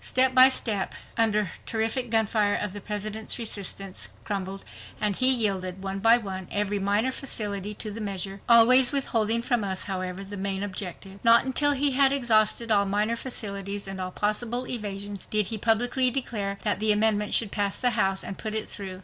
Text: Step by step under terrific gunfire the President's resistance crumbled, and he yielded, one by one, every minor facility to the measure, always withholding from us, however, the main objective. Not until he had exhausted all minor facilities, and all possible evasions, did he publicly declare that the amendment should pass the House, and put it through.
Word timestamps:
Step 0.03 0.33
by 0.33 0.49
step 0.49 0.95
under 1.15 1.51
terrific 1.67 2.09
gunfire 2.09 2.67
the 2.69 2.81
President's 2.81 3.37
resistance 3.37 4.13
crumbled, 4.23 4.63
and 4.99 5.17
he 5.17 5.27
yielded, 5.29 5.83
one 5.83 5.99
by 5.99 6.17
one, 6.17 6.47
every 6.51 6.79
minor 6.79 7.11
facility 7.11 7.75
to 7.75 7.91
the 7.91 8.01
measure, 8.01 8.41
always 8.49 8.91
withholding 8.91 9.43
from 9.43 9.63
us, 9.63 9.83
however, 9.83 10.23
the 10.23 10.35
main 10.35 10.63
objective. 10.63 11.19
Not 11.23 11.45
until 11.45 11.73
he 11.73 11.91
had 11.91 12.11
exhausted 12.11 12.71
all 12.71 12.87
minor 12.87 13.15
facilities, 13.15 13.87
and 13.87 14.01
all 14.01 14.09
possible 14.09 14.65
evasions, 14.67 15.27
did 15.27 15.45
he 15.49 15.59
publicly 15.59 16.09
declare 16.09 16.57
that 16.63 16.79
the 16.79 16.91
amendment 16.91 17.35
should 17.35 17.51
pass 17.51 17.77
the 17.79 17.91
House, 17.91 18.23
and 18.23 18.39
put 18.39 18.55
it 18.55 18.67
through. 18.67 18.99